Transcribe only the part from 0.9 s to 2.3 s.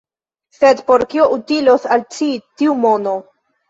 kio utilos al